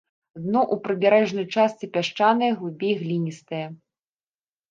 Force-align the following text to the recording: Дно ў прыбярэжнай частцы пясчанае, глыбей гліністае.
Дно 0.43 0.61
ў 0.61 0.75
прыбярэжнай 0.85 1.45
частцы 1.57 1.85
пясчанае, 1.97 2.49
глыбей 2.61 2.93
гліністае. 3.01 3.63